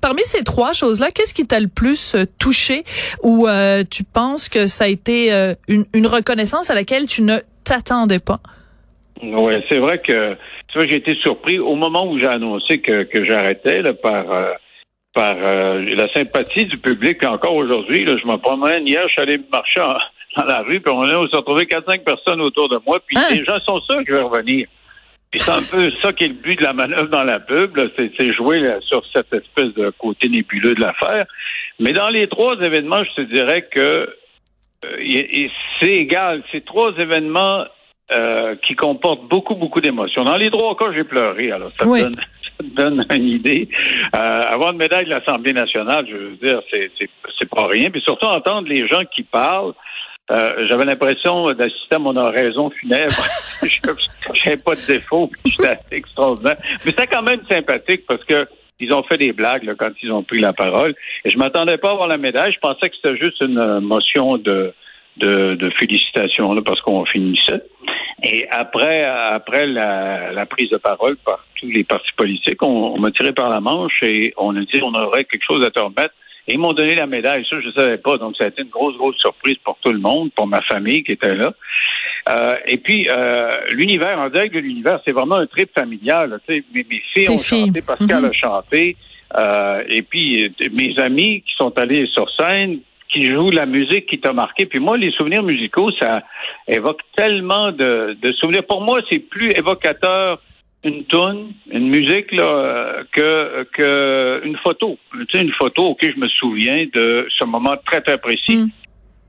Parmi 0.00 0.22
ces 0.24 0.44
trois 0.44 0.72
choses-là, 0.72 1.10
qu'est-ce 1.14 1.32
qui 1.34 1.46
t'a 1.46 1.60
le 1.60 1.68
plus 1.68 2.14
euh, 2.14 2.24
touché 2.38 2.84
ou 3.22 3.46
euh, 3.48 3.82
tu 3.90 4.04
penses 4.04 4.48
que 4.48 4.66
ça 4.66 4.84
a 4.84 4.88
été 4.88 5.32
euh, 5.32 5.54
une, 5.66 5.84
une 5.94 6.06
reconnaissance 6.06 6.70
à 6.70 6.74
laquelle 6.74 7.06
tu 7.06 7.22
ne 7.22 7.38
t'attendais 7.64 8.18
pas? 8.18 8.40
Oui, 9.22 9.54
c'est 9.68 9.78
vrai 9.78 10.00
que 10.00 10.34
tu 10.68 10.78
vois, 10.78 10.86
j'ai 10.86 10.96
été 10.96 11.14
surpris 11.22 11.58
au 11.58 11.76
moment 11.76 12.10
où 12.10 12.18
j'ai 12.18 12.26
annoncé 12.26 12.80
que, 12.80 13.04
que 13.04 13.24
j'arrêtais 13.24 13.82
par 14.02 14.30
euh, 14.30 14.50
par 15.14 15.36
euh, 15.38 15.80
la 15.94 16.12
sympathie 16.12 16.66
du 16.66 16.76
public. 16.78 17.24
Encore 17.24 17.54
aujourd'hui, 17.54 18.04
je 18.06 18.26
me 18.26 18.36
promène 18.36 18.86
hier, 18.86 19.02
je 19.06 19.12
suis 19.12 19.22
allé 19.22 19.38
marcher 19.50 19.80
en- 19.80 19.96
dans 20.36 20.44
la 20.44 20.60
rue, 20.62 20.80
puis 20.80 20.92
on, 20.92 21.02
a- 21.02 21.16
on 21.16 21.28
s'est 21.28 21.36
retrouvé 21.36 21.64
4-5 21.64 22.02
personnes 22.04 22.40
autour 22.40 22.68
de 22.68 22.78
moi, 22.86 22.98
puis 23.06 23.16
Hein? 23.16 23.28
les 23.30 23.44
gens 23.44 23.58
sont 23.60 23.80
sûrs 23.82 23.98
que 24.04 24.12
je 24.12 24.14
vais 24.14 24.22
revenir. 24.22 24.66
Puis 25.30 25.40
c'est 25.40 25.50
un 25.52 25.62
peu 25.70 25.90
ça 26.02 26.12
qui 26.12 26.24
est 26.24 26.28
le 26.28 26.34
but 26.34 26.58
de 26.58 26.64
la 26.64 26.72
manœuvre 26.72 27.08
dans 27.08 27.24
la 27.24 27.40
pub, 27.40 27.76
c'est, 27.96 28.32
jouer 28.34 28.60
là, 28.60 28.80
sur 28.82 29.02
cette 29.12 29.32
espèce 29.32 29.72
de 29.74 29.90
côté 29.98 30.28
nébuleux 30.28 30.74
de 30.74 30.80
l'affaire. 30.80 31.26
Mais 31.80 31.92
dans 31.92 32.08
les 32.08 32.28
trois 32.28 32.54
événements, 32.60 33.02
je 33.02 33.22
te 33.22 33.32
dirais 33.32 33.62
que 33.70 34.08
euh, 34.84 35.46
c'est 35.80 35.88
égal. 35.90 36.42
C'est 36.52 36.64
trois 36.64 36.92
événements 36.98 37.64
euh, 38.12 38.54
qui 38.64 38.76
comportent 38.76 39.26
beaucoup, 39.28 39.56
beaucoup 39.56 39.80
d'émotions. 39.80 40.22
Dans 40.22 40.36
les 40.36 40.50
trois 40.52 40.76
cas, 40.76 40.92
j'ai 40.94 41.02
pleuré. 41.04 41.50
Alors, 41.50 41.68
ça, 41.78 41.84
Oui. 41.86 42.02
donne, 42.02 42.16
ça 42.60 42.66
donne 42.74 43.02
une 43.10 43.28
idée. 43.28 43.68
Euh, 44.14 44.18
avoir 44.18 44.72
une 44.72 44.78
médaille 44.78 45.04
de 45.04 45.10
l'Assemblée 45.10 45.52
nationale, 45.52 46.06
je 46.08 46.16
veux 46.16 46.36
dire, 46.36 46.60
c'est, 46.70 46.90
c'est, 46.98 47.08
c'est 47.38 47.48
pas 47.48 47.66
rien. 47.66 47.90
Puis 47.90 48.00
surtout, 48.00 48.26
entendre 48.26 48.68
les 48.68 48.86
gens 48.88 49.04
qui 49.14 49.22
parlent, 49.22 49.74
euh, 50.30 50.66
j'avais 50.68 50.86
l'impression 50.86 51.52
d'assister 51.52 51.96
à 51.96 51.98
mon 51.98 52.16
oraison 52.16 52.70
funèbre. 52.70 53.12
J'avais 54.32 54.56
pas 54.56 54.74
de 54.74 54.86
défaut, 54.86 55.30
j'étais 55.44 55.78
extraordinaire. 55.90 56.56
Mais 56.84 56.92
c'était 56.92 57.06
quand 57.06 57.22
même 57.22 57.40
sympathique 57.46 58.04
parce 58.08 58.24
que 58.24 58.48
ils 58.80 58.92
ont 58.92 59.02
fait 59.02 59.18
des 59.18 59.32
blagues 59.32 59.64
là, 59.64 59.74
quand 59.78 59.90
ils 60.02 60.10
ont 60.10 60.22
pris 60.22 60.40
la 60.40 60.52
parole. 60.52 60.94
Et 61.24 61.30
je 61.30 61.38
m'attendais 61.38 61.76
pas 61.76 61.90
à 61.90 61.92
avoir 61.92 62.08
la 62.08 62.16
médaille. 62.16 62.52
Je 62.52 62.58
pensais 62.58 62.88
que 62.88 62.96
c'était 62.96 63.16
juste 63.16 63.40
une 63.40 63.58
euh, 63.58 63.80
motion 63.80 64.38
de, 64.38 64.72
de, 65.18 65.54
de 65.54 65.70
félicitations 65.70 66.52
là, 66.54 66.62
parce 66.64 66.80
qu'on 66.80 67.04
finissait. 67.04 67.62
Et 68.22 68.46
après, 68.50 69.04
après 69.04 69.66
la, 69.66 70.32
la 70.32 70.46
prise 70.46 70.70
de 70.70 70.76
parole 70.78 71.16
par 71.24 71.44
tous 71.60 71.66
les 71.70 71.84
partis 71.84 72.12
politiques, 72.16 72.62
on, 72.62 72.94
on 72.94 72.98
m'a 72.98 73.10
tiré 73.10 73.32
par 73.32 73.50
la 73.50 73.60
manche 73.60 74.02
et 74.02 74.32
on 74.36 74.56
a 74.56 74.60
dit 74.60 74.80
on 74.82 74.94
aurait 74.94 75.24
quelque 75.24 75.44
chose 75.46 75.64
à 75.64 75.70
te 75.70 75.80
remettre. 75.80 76.14
Et 76.46 76.54
ils 76.54 76.58
m'ont 76.58 76.74
donné 76.74 76.94
la 76.94 77.06
médaille. 77.06 77.42
Ça, 77.48 77.58
je 77.58 77.68
ne 77.68 77.72
savais 77.72 77.96
pas. 77.96 78.18
Donc, 78.18 78.36
ça 78.36 78.44
a 78.44 78.48
été 78.48 78.60
une 78.60 78.68
grosse, 78.68 78.96
grosse 78.98 79.16
surprise 79.16 79.56
pour 79.64 79.78
tout 79.82 79.90
le 79.92 79.98
monde, 79.98 80.30
pour 80.36 80.46
ma 80.46 80.60
famille 80.60 81.02
qui 81.02 81.12
était 81.12 81.34
là. 81.34 81.54
Euh, 82.28 82.56
et 82.66 82.76
puis, 82.76 83.08
euh, 83.10 83.50
l'univers, 83.70 84.18
en 84.18 84.28
direct 84.28 84.54
de 84.54 84.60
l'univers, 84.60 85.00
c'est 85.06 85.12
vraiment 85.12 85.36
un 85.36 85.46
trip 85.46 85.70
familial. 85.74 86.28
là. 86.30 86.36
Mes, 86.48 86.62
mes 86.74 87.02
filles 87.14 87.30
ont 87.30 87.38
filles. 87.38 87.66
chanté, 87.68 87.80
Pascal 87.86 88.22
Mhm. 88.22 88.28
a 88.28 88.32
chanté. 88.32 88.96
Euh, 89.38 89.84
et 89.88 90.02
puis, 90.02 90.44
euh, 90.44 90.68
mes 90.72 90.98
amis 90.98 91.42
qui 91.46 91.54
sont 91.56 91.76
allés 91.78 92.06
sur 92.08 92.28
scène, 92.38 92.80
qui 93.08 93.22
jouent 93.22 93.50
la 93.50 93.66
musique 93.66 94.06
qui 94.06 94.18
t'a 94.18 94.32
marqué. 94.32 94.66
Puis 94.66 94.80
moi, 94.80 94.96
les 94.96 95.10
souvenirs 95.12 95.42
musicaux, 95.42 95.90
ça 96.00 96.22
évoque 96.66 97.00
tellement 97.16 97.70
de, 97.72 98.16
de 98.20 98.32
souvenirs. 98.32 98.64
Pour 98.66 98.80
moi, 98.80 99.00
c'est 99.10 99.18
plus 99.18 99.50
évocateur 99.52 100.40
une 100.84 101.04
tune, 101.06 101.52
une 101.70 101.88
musique 101.88 102.30
là, 102.32 103.02
que 103.12 103.66
que 103.72 104.42
une 104.44 104.56
photo. 104.58 104.98
Tu 105.12 105.26
sais, 105.32 105.42
une 105.42 105.52
photo, 105.52 105.86
ok, 105.88 106.00
je 106.02 106.20
me 106.20 106.28
souviens 106.28 106.86
de 106.92 107.26
ce 107.36 107.44
moment 107.44 107.76
très 107.86 108.00
très 108.02 108.18
précis. 108.18 108.56
Mm. 108.56 108.70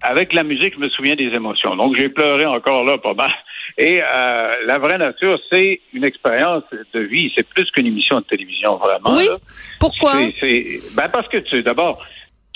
Avec 0.01 0.33
la 0.33 0.43
musique, 0.43 0.73
je 0.75 0.79
me 0.79 0.89
souviens 0.89 1.15
des 1.15 1.29
émotions. 1.29 1.75
Donc 1.75 1.95
j'ai 1.95 2.09
pleuré 2.09 2.45
encore 2.45 2.83
là, 2.83 2.97
pas 2.97 3.13
mal. 3.13 3.31
Et 3.77 4.01
euh, 4.01 4.51
la 4.67 4.77
vraie 4.77 4.97
nature, 4.97 5.39
c'est 5.51 5.81
une 5.93 6.03
expérience 6.03 6.63
de 6.93 6.99
vie. 6.99 7.31
C'est 7.35 7.47
plus 7.47 7.69
qu'une 7.71 7.87
émission 7.87 8.19
de 8.19 8.25
télévision, 8.25 8.75
vraiment. 8.75 9.15
Oui. 9.15 9.25
là. 9.27 9.37
Pourquoi? 9.79 10.13
Ben 10.15 11.09
parce 11.11 11.27
que 11.29 11.37
tu 11.37 11.63
d'abord 11.63 12.03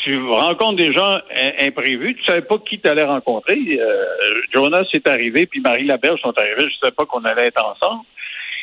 tu 0.10 0.18
rencontres 0.28 0.78
des 0.78 0.92
gens 0.92 1.20
im- 1.36 1.68
imprévus, 1.68 2.16
tu 2.16 2.24
savais 2.24 2.42
pas 2.42 2.58
qui 2.58 2.80
tu 2.80 2.88
allais 2.88 3.04
rencontrer. 3.04 3.60
Euh, 3.80 4.06
Jonas 4.54 4.86
est 4.94 5.08
arrivé, 5.08 5.46
puis 5.46 5.62
Marie 5.62 5.86
Laberge 5.86 6.20
sont 6.22 6.34
arrivés, 6.38 6.68
je 6.70 6.78
savais 6.80 6.96
pas 6.96 7.06
qu'on 7.06 7.24
allait 7.25 7.48
être 7.48 7.63
ensemble. 7.63 8.01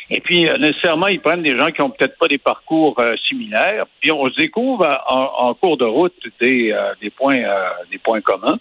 Et 0.09 0.19
puis 0.19 0.47
euh, 0.47 0.57
nécessairement, 0.57 1.07
ils 1.07 1.21
prennent 1.21 1.43
des 1.43 1.57
gens 1.57 1.71
qui 1.71 1.81
ont 1.81 1.89
peut-être 1.89 2.17
pas 2.17 2.27
des 2.27 2.37
parcours 2.37 2.99
euh, 2.99 3.15
similaires, 3.27 3.85
puis 4.01 4.11
on 4.11 4.29
se 4.29 4.35
découvre 4.35 4.85
en, 5.07 5.53
cours 5.53 5.77
de 5.77 5.85
route 5.85 6.15
des, 6.41 6.71
euh, 6.71 6.93
des 7.01 7.09
points 7.09 7.43
des 7.91 7.97
points 7.97 8.21
communs. 8.21 8.59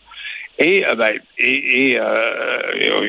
Et, 0.58 0.84
ben, 0.96 1.10
et, 1.38 1.98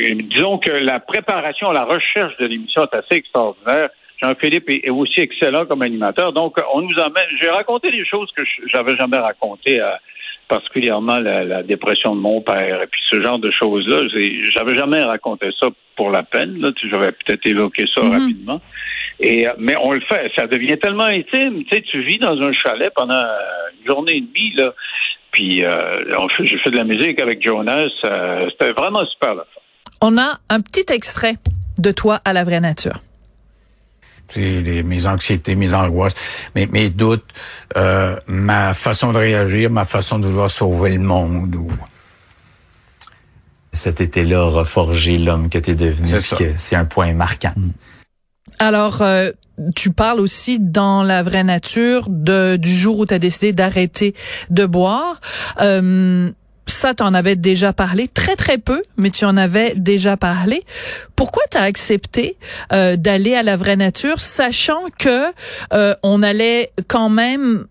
et 0.01 0.13
disons 0.15 0.57
que 0.57 0.69
la 0.69 0.99
préparation, 0.99 1.71
la 1.71 1.85
recherche 1.85 2.35
de 2.37 2.45
l'émission 2.45 2.83
est 2.83 2.93
assez 2.93 3.15
extraordinaire. 3.15 3.89
Jean-Philippe 4.21 4.69
est, 4.69 4.89
aussi 4.89 5.19
excellent 5.19 5.65
comme 5.65 5.81
animateur. 5.81 6.33
Donc, 6.33 6.55
on 6.73 6.81
nous 6.81 6.95
emmène. 6.97 7.27
J'ai 7.39 7.49
raconté 7.49 7.91
des 7.91 8.05
choses 8.05 8.29
que 8.35 8.43
je- 8.43 8.67
j'avais 8.73 8.95
jamais 8.95 9.17
racontées, 9.17 9.79
euh, 9.79 9.91
particulièrement 10.47 11.19
la, 11.19 11.43
la 11.43 11.63
dépression 11.63 12.15
de 12.15 12.21
mon 12.21 12.41
père 12.41 12.81
et 12.81 12.87
puis 12.87 13.01
ce 13.11 13.21
genre 13.21 13.37
de 13.39 13.51
choses-là. 13.51 14.07
J'avais 14.55 14.75
jamais 14.77 15.03
raconté 15.03 15.49
ça 15.59 15.67
pour 15.95 16.09
la 16.11 16.23
peine. 16.23 16.57
Là, 16.61 16.69
j'aurais 16.89 17.11
peut-être 17.11 17.45
évoqué 17.45 17.85
ça 17.93 18.01
Mhm. 18.01 18.11
rapidement. 18.11 18.61
Et 19.19 19.47
euh, 19.47 19.51
mais 19.57 19.75
on 19.81 19.91
le 19.93 20.01
fait. 20.01 20.31
Ça 20.35 20.47
devient 20.47 20.77
tellement 20.79 21.05
intime. 21.05 21.63
Tu 21.65 21.75
sais, 21.75 21.81
tu 21.81 22.01
vis 22.03 22.17
dans 22.19 22.39
un 22.41 22.53
chalet 22.53 22.91
pendant 22.95 23.15
euh, 23.15 23.37
une 23.79 23.87
journée 23.87 24.17
et 24.17 24.21
demie 24.21 24.53
là. 24.55 24.73
Puis 25.31 25.65
euh, 25.65 26.05
j'ai 26.43 26.57
fait 26.59 26.71
de 26.71 26.77
la 26.77 26.83
musique 26.83 27.19
avec 27.21 27.43
Jonas. 27.43 27.89
euh, 28.05 28.47
C'était 28.51 28.71
vraiment 28.71 29.05
super 29.05 29.35
là. 29.35 29.45
On 30.01 30.17
a 30.17 30.37
un 30.49 30.61
petit 30.61 30.85
extrait 30.93 31.33
de 31.79 31.91
toi 31.91 32.19
à 32.25 32.33
la 32.33 32.43
vraie 32.43 32.59
nature. 32.59 32.99
Tu 34.27 34.41
sais, 34.41 34.61
les- 34.61 34.83
mes 34.83 35.05
anxiétés, 35.07 35.55
mes 35.55 35.73
angoisses, 35.73 36.15
mes, 36.55 36.65
mes 36.67 36.89
doutes, 36.89 37.25
euh, 37.77 38.17
ma 38.27 38.73
façon 38.73 39.13
de 39.13 39.17
réagir, 39.17 39.69
ma 39.69 39.85
façon 39.85 40.19
de 40.19 40.27
vouloir 40.27 40.51
sauver 40.51 40.91
le 40.93 40.99
monde. 40.99 41.55
Ou... 41.55 41.69
Cet 43.73 44.01
été-là 44.01 44.45
aura 44.45 44.65
forgé 44.65 45.17
l'homme 45.17 45.49
que 45.49 45.57
tu 45.59 45.71
es 45.71 45.75
devenu. 45.75 46.09
C'est 46.57 46.75
un 46.75 46.85
point 46.85 47.13
marquant. 47.13 47.53
Alors, 48.59 49.01
euh, 49.03 49.31
tu 49.75 49.91
parles 49.91 50.19
aussi 50.19 50.59
dans 50.59 51.03
la 51.03 51.21
vraie 51.21 51.43
nature 51.43 52.07
de, 52.09 52.55
du 52.55 52.75
jour 52.75 52.97
où 52.97 53.05
tu 53.05 53.13
as 53.13 53.19
décidé 53.19 53.53
d'arrêter 53.53 54.15
de 54.49 54.65
boire. 54.65 55.21
Euh, 55.61 56.31
ça, 56.71 56.93
tu 56.93 57.03
en 57.03 57.13
avais 57.13 57.35
déjà 57.35 57.73
parlé, 57.73 58.07
très 58.07 58.35
très 58.35 58.57
peu, 58.57 58.81
mais 58.97 59.09
tu 59.09 59.25
en 59.25 59.37
avais 59.37 59.73
déjà 59.75 60.17
parlé. 60.17 60.63
Pourquoi 61.15 61.43
tu 61.51 61.57
as 61.57 61.63
accepté 61.63 62.37
euh, 62.73 62.95
d'aller 62.95 63.35
à 63.35 63.43
la 63.43 63.57
vraie 63.57 63.75
nature, 63.75 64.19
sachant 64.19 64.83
que 64.97 65.25
euh, 65.73 65.93
on 66.03 66.23
allait 66.23 66.71
quand 66.87 67.09
même 67.09 67.65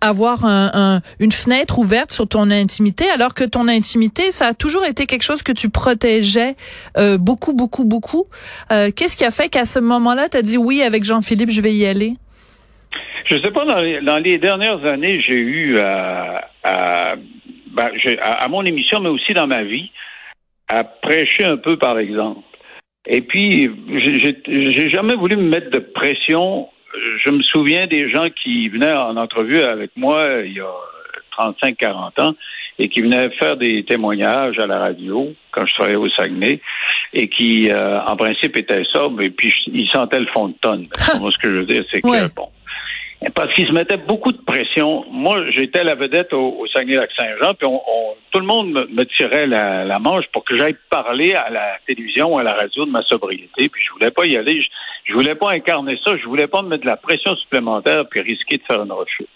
avoir 0.00 0.44
un, 0.44 1.00
une 1.18 1.32
fenêtre 1.32 1.78
ouverte 1.78 2.10
sur 2.10 2.26
ton 2.26 2.50
intimité, 2.50 3.08
alors 3.10 3.34
que 3.34 3.44
ton 3.44 3.68
intimité, 3.68 4.32
ça 4.32 4.46
a 4.46 4.54
toujours 4.54 4.84
été 4.86 5.06
quelque 5.06 5.22
chose 5.22 5.42
que 5.42 5.52
tu 5.52 5.68
protégeais 5.68 6.56
euh, 6.96 7.18
beaucoup, 7.18 7.52
beaucoup, 7.52 7.84
beaucoup. 7.84 8.24
Euh, 8.72 8.90
Qu'est-ce 8.94 9.16
qui 9.16 9.24
a 9.24 9.30
fait 9.30 9.48
qu'à 9.48 9.66
ce 9.66 9.78
moment-là, 9.78 10.28
tu 10.30 10.38
as 10.38 10.42
dit 10.42 10.56
oui, 10.56 10.82
avec 10.82 11.04
Jean-Philippe, 11.04 11.50
je 11.50 11.60
vais 11.60 11.72
y 11.72 11.86
aller? 11.86 12.14
Je 13.26 13.36
sais 13.40 13.50
pas, 13.50 13.64
dans 13.64 13.78
les, 13.78 14.00
dans 14.00 14.16
les 14.16 14.38
dernières 14.38 14.84
années, 14.84 15.22
j'ai 15.26 15.36
eu 15.36 15.78
à, 15.78 16.48
à, 16.64 17.14
ben, 17.70 17.90
à, 18.20 18.44
à, 18.44 18.48
mon 18.48 18.64
émission, 18.64 19.00
mais 19.00 19.08
aussi 19.08 19.32
dans 19.34 19.46
ma 19.46 19.62
vie, 19.62 19.90
à 20.68 20.84
prêcher 20.84 21.44
un 21.44 21.56
peu, 21.56 21.76
par 21.76 21.98
exemple. 21.98 22.40
Et 23.06 23.22
puis, 23.22 23.70
j'ai 23.88 24.90
jamais 24.90 25.14
voulu 25.14 25.36
me 25.36 25.48
mettre 25.48 25.70
de 25.70 25.78
pression 25.78 26.68
je 27.24 27.30
me 27.30 27.42
souviens 27.42 27.86
des 27.86 28.10
gens 28.10 28.28
qui 28.42 28.68
venaient 28.68 28.92
en 28.92 29.16
entrevue 29.16 29.62
avec 29.62 29.90
moi 29.96 30.40
il 30.44 30.54
y 30.54 30.60
a 30.60 30.72
35-40 31.38 32.20
ans 32.20 32.34
et 32.78 32.88
qui 32.88 33.02
venaient 33.02 33.30
faire 33.38 33.56
des 33.56 33.84
témoignages 33.84 34.58
à 34.58 34.66
la 34.66 34.78
radio 34.78 35.32
quand 35.52 35.66
je 35.66 35.74
travaillais 35.74 35.96
au 35.96 36.08
Saguenay 36.10 36.60
et 37.12 37.28
qui, 37.28 37.70
euh, 37.70 38.00
en 38.02 38.16
principe, 38.16 38.56
étaient 38.56 38.84
sobres 38.84 39.22
et 39.22 39.30
puis 39.30 39.52
ils 39.66 39.88
sentaient 39.90 40.20
le 40.20 40.26
fond 40.26 40.48
de 40.48 40.54
tonne. 40.60 40.86
ce 40.94 41.38
que 41.38 41.50
je 41.50 41.56
veux 41.58 41.66
dire, 41.66 41.84
c'est 41.90 42.00
que, 42.00 42.34
bon, 42.34 42.48
parce 43.34 43.52
qu'ils 43.52 43.66
se 43.66 43.72
mettaient 43.72 43.98
beaucoup 43.98 44.32
de 44.32 44.40
pression. 44.40 45.04
Moi, 45.10 45.50
j'étais 45.50 45.84
la 45.84 45.94
vedette 45.94 46.32
au, 46.32 46.66
Saguenay-Lac-Saint-Jean, 46.72 47.54
puis 47.54 47.66
on, 47.66 47.80
tout 48.30 48.40
le 48.40 48.46
monde 48.46 48.72
me, 48.72 49.04
tirait 49.04 49.46
la, 49.46 49.84
la, 49.84 49.98
manche 49.98 50.24
pour 50.32 50.44
que 50.44 50.56
j'aille 50.56 50.76
parler 50.88 51.34
à 51.34 51.50
la 51.50 51.76
télévision 51.86 52.34
ou 52.34 52.38
à 52.38 52.42
la 52.42 52.54
radio 52.54 52.86
de 52.86 52.90
ma 52.90 53.02
sobriété, 53.02 53.68
puis 53.68 53.82
je 53.84 53.92
voulais 53.92 54.10
pas 54.10 54.24
y 54.24 54.36
aller. 54.36 54.62
Je, 55.04 55.12
voulais 55.12 55.34
pas 55.34 55.50
incarner 55.50 55.98
ça. 56.02 56.16
Je 56.16 56.24
voulais 56.24 56.46
pas 56.46 56.62
me 56.62 56.68
mettre 56.68 56.82
de 56.82 56.88
la 56.88 56.96
pression 56.96 57.34
supplémentaire 57.36 58.04
puis 58.08 58.20
risquer 58.20 58.56
de 58.56 58.62
faire 58.62 58.82
une 58.82 58.92
rechute. 58.92 59.28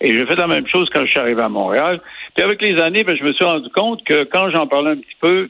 Et 0.00 0.16
j'ai 0.16 0.24
fait 0.24 0.36
la 0.36 0.46
même 0.46 0.66
chose 0.66 0.88
quand 0.92 1.04
je 1.04 1.10
suis 1.10 1.20
arrivé 1.20 1.42
à 1.42 1.48
Montréal. 1.48 2.00
Puis 2.34 2.42
avec 2.42 2.62
les 2.62 2.80
années, 2.80 3.04
ben, 3.04 3.16
je 3.16 3.24
me 3.24 3.32
suis 3.34 3.44
rendu 3.44 3.68
compte 3.70 4.02
que 4.04 4.24
quand 4.24 4.50
j'en 4.50 4.66
parlais 4.66 4.92
un 4.92 4.96
petit 4.96 5.16
peu, 5.20 5.48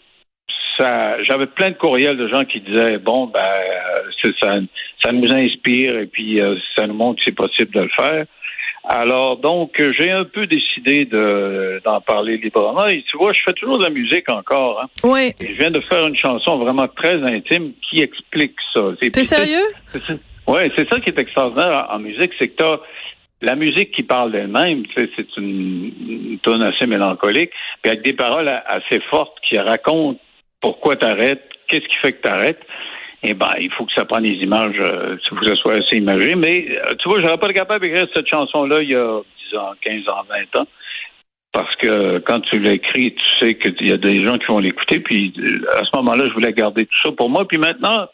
j'avais 1.25 1.47
plein 1.47 1.71
de 1.71 1.77
courriels 1.77 2.17
de 2.17 2.29
gens 2.29 2.45
qui 2.45 2.61
disaient 2.61 2.99
bon 2.99 3.27
ben 3.27 3.41
euh, 3.41 4.29
ça, 4.41 4.59
ça 5.03 5.13
nous 5.13 5.33
inspire 5.33 5.99
et 5.99 6.07
puis 6.07 6.41
euh, 6.41 6.57
ça 6.77 6.87
nous 6.87 6.95
montre 6.95 7.19
que 7.19 7.25
c'est 7.27 7.37
possible 7.37 7.73
de 7.75 7.81
le 7.83 7.91
faire. 7.91 8.25
Alors 8.85 9.37
donc 9.37 9.81
j'ai 9.99 10.11
un 10.11 10.25
peu 10.25 10.47
décidé 10.47 11.05
de 11.05 11.81
d'en 11.85 12.01
parler 12.01 12.39
librement. 12.39 12.87
Et 12.87 13.05
tu 13.11 13.17
vois, 13.17 13.33
je 13.33 13.43
fais 13.45 13.53
toujours 13.53 13.79
de 13.79 13.85
la 13.85 13.91
musique 13.91 14.29
encore. 14.31 14.83
Hein. 14.83 14.87
Oui. 15.05 15.33
Et 15.41 15.55
je 15.55 15.59
viens 15.59 15.71
de 15.71 15.81
faire 15.81 16.07
une 16.07 16.17
chanson 16.17 16.59
vraiment 16.59 16.89
très 16.89 17.23
intime 17.23 17.73
qui 17.89 18.01
explique 18.01 18.57
ça. 18.73 18.81
T'es 19.01 19.25
sérieux? 19.25 19.67
Oui, 20.47 20.63
c'est 20.77 20.89
ça 20.89 20.99
qui 21.01 21.11
est 21.11 21.19
extraordinaire 21.19 21.87
en, 21.91 21.99
musique, 21.99 22.33
c'est 22.39 22.49
que 22.49 22.57
t'as 22.57 22.79
la 23.43 23.55
musique 23.55 23.93
qui 23.93 24.03
parle 24.03 24.33
d'elle-même, 24.33 24.83
c'est 24.97 25.37
une, 25.37 25.93
une 26.09 26.39
tonne 26.43 26.63
assez 26.63 26.87
mélancolique, 26.87 27.51
puis 27.83 27.93
avec 27.93 28.03
des 28.05 28.13
paroles 28.13 28.49
assez 28.67 29.01
fortes 29.11 29.37
qui 29.49 29.59
racontent 29.59 30.19
pourquoi 30.61 30.97
t'arrêtes, 30.97 31.49
qu'est-ce 31.69 31.87
qui 31.87 31.97
fait 31.97 32.13
que 32.13 32.23
t'arrêtes? 32.23 32.61
Eh 33.23 33.35
ben, 33.35 33.53
il 33.61 33.71
faut 33.73 33.85
que 33.85 33.93
ça 33.93 34.05
prenne 34.05 34.23
des 34.23 34.39
images, 34.43 34.77
euh, 34.81 35.17
faut 35.29 35.37
que 35.37 35.47
ça 35.47 35.57
soit 35.57 35.75
assez 35.75 35.97
imagé. 35.97 36.35
Mais 36.35 36.67
euh, 36.71 36.95
tu 36.99 37.09
vois, 37.09 37.21
j'aurais 37.21 37.39
pas 37.39 37.49
été 37.49 37.59
capable 37.59 37.81
d'écrire 37.81 38.07
cette 38.15 38.27
chanson-là 38.27 38.83
il 38.83 38.91
y 38.91 38.95
a 38.95 39.21
10 39.53 39.57
ans, 39.59 39.73
15 39.83 40.09
ans, 40.09 40.25
20 40.55 40.61
ans. 40.61 40.67
Parce 41.53 41.75
que 41.77 42.19
quand 42.19 42.41
tu 42.41 42.61
l'écris, 42.61 43.15
tu 43.15 43.27
sais 43.41 43.55
qu'il 43.57 43.89
y 43.89 43.93
a 43.93 43.97
des 43.97 44.25
gens 44.25 44.39
qui 44.39 44.47
vont 44.47 44.61
l'écouter. 44.61 45.01
Puis 45.01 45.35
euh, 45.39 45.81
à 45.81 45.85
ce 45.85 45.91
moment-là, 45.97 46.29
je 46.29 46.33
voulais 46.33 46.53
garder 46.53 46.87
tout 46.87 47.03
ça 47.03 47.13
pour 47.13 47.29
moi. 47.29 47.47
Puis 47.47 47.59
maintenant, 47.59 48.07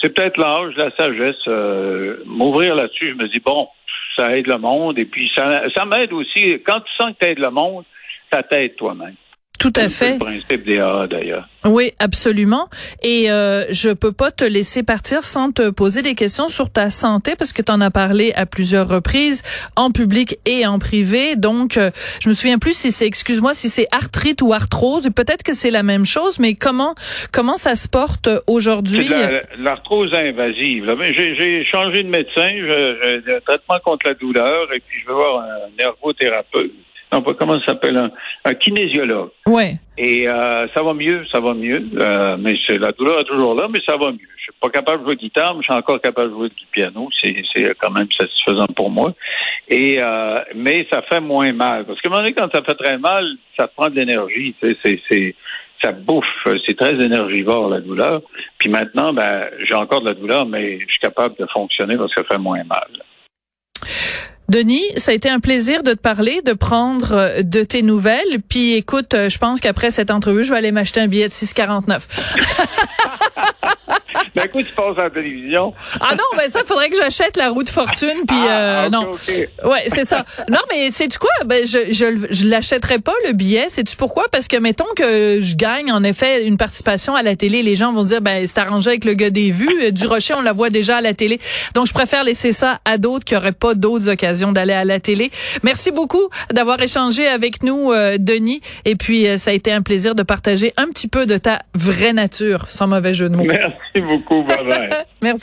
c'est 0.00 0.14
peut-être 0.14 0.38
l'âge, 0.38 0.74
la 0.76 0.90
sagesse, 0.96 1.36
euh, 1.48 2.18
m'ouvrir 2.24 2.74
là-dessus. 2.76 3.10
Je 3.10 3.16
me 3.16 3.28
dis, 3.28 3.40
bon, 3.40 3.68
ça 4.16 4.36
aide 4.36 4.46
le 4.46 4.58
monde. 4.58 4.98
Et 4.98 5.06
puis 5.06 5.30
ça, 5.34 5.62
ça 5.76 5.84
m'aide 5.84 6.12
aussi. 6.12 6.62
Quand 6.64 6.80
tu 6.80 6.92
sens 6.96 7.12
que 7.12 7.24
tu 7.24 7.30
aides 7.30 7.40
le 7.40 7.50
monde, 7.50 7.84
ça 8.32 8.42
t'aide 8.42 8.76
toi-même. 8.76 9.16
Tout 9.64 9.72
à 9.76 9.88
fait. 9.88 10.12
le 10.12 10.18
principe 10.18 10.66
des 10.66 10.78
AA, 10.78 11.06
d'ailleurs. 11.06 11.48
Oui, 11.64 11.92
absolument. 11.98 12.68
Et 13.02 13.30
euh, 13.30 13.64
je 13.70 13.88
peux 13.88 14.12
pas 14.12 14.30
te 14.30 14.44
laisser 14.44 14.82
partir 14.82 15.24
sans 15.24 15.52
te 15.52 15.70
poser 15.70 16.02
des 16.02 16.14
questions 16.14 16.50
sur 16.50 16.70
ta 16.70 16.90
santé 16.90 17.32
parce 17.38 17.54
que 17.54 17.62
tu 17.62 17.72
en 17.72 17.80
as 17.80 17.90
parlé 17.90 18.34
à 18.34 18.44
plusieurs 18.44 18.86
reprises 18.86 19.42
en 19.74 19.90
public 19.90 20.36
et 20.44 20.66
en 20.66 20.78
privé. 20.78 21.36
Donc, 21.36 21.78
euh, 21.78 21.90
je 22.20 22.28
me 22.28 22.34
souviens 22.34 22.58
plus 22.58 22.76
si 22.76 22.92
c'est, 22.92 23.06
excuse-moi, 23.06 23.54
si 23.54 23.70
c'est 23.70 23.86
arthrite 23.90 24.42
ou 24.42 24.52
arthrose. 24.52 25.08
Peut-être 25.16 25.42
que 25.42 25.54
c'est 25.54 25.70
la 25.70 25.82
même 25.82 26.04
chose, 26.04 26.38
mais 26.38 26.52
comment 26.52 26.94
comment 27.32 27.56
ça 27.56 27.74
se 27.74 27.88
porte 27.88 28.28
aujourd'hui? 28.46 29.08
L'arthrose 29.56 30.12
invasive. 30.12 30.94
J'ai 31.16 31.64
changé 31.72 32.02
de 32.02 32.10
médecin. 32.10 32.50
J'ai 32.50 33.34
un 33.34 33.40
traitement 33.40 33.78
contre 33.82 34.08
la 34.08 34.14
douleur 34.14 34.70
et 34.74 34.80
puis 34.80 35.00
je 35.00 35.06
vais 35.06 35.14
voir 35.14 35.38
un 35.42 35.82
ergothérapeute 35.82 36.70
comment 37.22 37.58
ça 37.60 37.66
s'appelle, 37.66 38.10
un, 38.44 38.54
kinésiologue. 38.54 39.30
Ouais. 39.46 39.74
Et 39.96 40.28
euh, 40.28 40.66
ça 40.74 40.82
va 40.82 40.94
mieux, 40.94 41.20
ça 41.32 41.40
va 41.40 41.54
mieux. 41.54 41.82
Euh, 41.98 42.36
mais 42.38 42.54
c'est 42.66 42.78
la 42.78 42.92
douleur 42.92 43.20
est 43.20 43.24
toujours 43.24 43.54
là, 43.54 43.68
mais 43.70 43.80
ça 43.86 43.96
va 43.96 44.10
mieux. 44.10 44.28
Je 44.36 44.42
suis 44.42 44.52
pas 44.60 44.68
capable 44.68 45.00
de 45.00 45.04
jouer 45.04 45.16
de 45.16 45.20
guitare, 45.20 45.54
mais 45.54 45.60
je 45.60 45.64
suis 45.64 45.74
encore 45.74 46.00
capable 46.00 46.30
de 46.30 46.34
jouer 46.34 46.48
du 46.48 46.66
piano. 46.72 47.08
C'est, 47.22 47.34
quand 47.80 47.90
même 47.90 48.08
satisfaisant 48.18 48.66
pour 48.74 48.90
moi. 48.90 49.14
Et 49.68 49.96
euh, 49.98 50.40
mais 50.54 50.86
ça 50.92 51.02
fait 51.02 51.20
moins 51.20 51.52
mal. 51.52 51.84
Parce 51.84 52.00
que 52.00 52.08
un 52.08 52.10
moment 52.10 52.22
donné, 52.22 52.34
quand 52.34 52.48
ça 52.52 52.62
fait 52.62 52.74
très 52.74 52.98
mal, 52.98 53.26
ça 53.58 53.66
prend 53.68 53.88
de 53.88 53.96
l'énergie. 53.96 54.54
C'est, 54.60 54.76
c'est, 54.84 55.34
ça 55.82 55.92
bouffe. 55.92 56.24
C'est 56.66 56.76
très 56.76 56.94
énergivore, 56.94 57.68
la 57.68 57.80
douleur. 57.80 58.22
Puis 58.58 58.68
maintenant, 58.68 59.12
ben, 59.12 59.48
j'ai 59.66 59.74
encore 59.74 60.02
de 60.02 60.08
la 60.08 60.14
douleur, 60.14 60.46
mais 60.46 60.80
je 60.80 60.86
suis 60.86 61.00
capable 61.00 61.36
de 61.38 61.46
fonctionner 61.46 61.96
parce 61.96 62.12
que 62.14 62.22
ça 62.22 62.28
fait 62.28 62.38
moins 62.38 62.64
mal. 62.64 62.88
Denis, 64.48 64.84
ça 64.96 65.12
a 65.12 65.14
été 65.14 65.30
un 65.30 65.40
plaisir 65.40 65.82
de 65.82 65.92
te 65.92 65.98
parler, 65.98 66.42
de 66.42 66.52
prendre 66.52 67.12
euh, 67.12 67.42
de 67.42 67.64
tes 67.64 67.82
nouvelles. 67.82 68.40
Puis 68.48 68.74
écoute, 68.74 69.14
euh, 69.14 69.30
je 69.30 69.38
pense 69.38 69.60
qu'après 69.60 69.90
cette 69.90 70.10
entrevue, 70.10 70.44
je 70.44 70.50
vais 70.50 70.58
aller 70.58 70.72
m'acheter 70.72 71.00
un 71.00 71.08
billet 71.08 71.28
de 71.28 71.32
6,49. 71.32 72.00
ben 74.34 74.44
écoute, 74.44 74.66
tu 74.66 74.72
passes 74.72 74.98
à 74.98 75.04
la 75.04 75.10
télévision. 75.10 75.72
Ah 76.00 76.14
non, 76.14 76.24
ben 76.36 76.48
ça, 76.48 76.60
il 76.62 76.66
faudrait 76.66 76.90
que 76.90 76.96
j'achète 76.96 77.36
la 77.36 77.50
roue 77.50 77.62
de 77.62 77.68
fortune. 77.68 78.24
Puis 78.26 78.36
ah, 78.48 78.84
euh, 78.84 78.88
non, 78.90 79.10
ouais, 79.64 79.84
c'est 79.88 80.04
ça. 80.04 80.24
Non, 80.48 80.60
mais 80.70 80.90
c'est 80.90 81.08
tu 81.08 81.18
quoi? 81.18 81.30
Ben 81.46 81.66
je 81.66 81.92
je, 81.92 82.26
je 82.30 82.46
l'achèterai 82.46 82.98
pas 82.98 83.14
le 83.26 83.32
billet. 83.32 83.66
C'est 83.68 83.84
tu 83.84 83.96
pourquoi? 83.96 84.26
Parce 84.30 84.48
que 84.48 84.56
mettons 84.56 84.92
que 84.96 85.40
je 85.40 85.56
gagne 85.56 85.92
en 85.92 86.04
effet 86.04 86.46
une 86.46 86.56
participation 86.56 87.14
à 87.14 87.22
la 87.22 87.36
télé, 87.36 87.62
les 87.62 87.76
gens 87.76 87.92
vont 87.92 88.04
dire 88.04 88.20
ben 88.20 88.46
c'est 88.46 88.58
arrangé 88.58 88.90
avec 88.90 89.04
le 89.04 89.14
gars 89.14 89.30
des 89.30 89.50
vues. 89.50 89.92
Du 89.92 90.06
Rocher, 90.06 90.34
on 90.34 90.42
la 90.42 90.52
voit 90.52 90.70
déjà 90.70 90.98
à 90.98 91.00
la 91.00 91.14
télé. 91.14 91.40
Donc 91.74 91.86
je 91.86 91.92
préfère 91.92 92.24
laisser 92.24 92.52
ça 92.52 92.80
à 92.84 92.98
d'autres 92.98 93.24
qui 93.24 93.36
auraient 93.36 93.52
pas 93.52 93.74
d'autres 93.74 94.08
occasions 94.08 94.52
d'aller 94.52 94.72
à 94.72 94.84
la 94.84 95.00
télé. 95.00 95.30
Merci 95.62 95.90
beaucoup 95.90 96.28
d'avoir 96.52 96.80
échangé 96.80 97.26
avec 97.26 97.62
nous, 97.62 97.92
euh, 97.92 98.16
Denis. 98.18 98.60
Et 98.84 98.96
puis, 98.96 99.26
euh, 99.26 99.38
ça 99.38 99.50
a 99.50 99.54
été 99.54 99.72
un 99.72 99.82
plaisir 99.82 100.14
de 100.14 100.22
partager 100.22 100.72
un 100.76 100.86
petit 100.86 101.08
peu 101.08 101.26
de 101.26 101.36
ta 101.36 101.62
vraie 101.74 102.12
nature, 102.12 102.66
sans 102.68 102.86
mauvais 102.86 103.12
jeu 103.12 103.28
de 103.28 103.36
mots. 103.36 103.44
Merci 103.44 104.00
beaucoup. 104.04 104.42
Bye 104.42 104.64
bye. 104.64 105.04
Merci. 105.22 105.42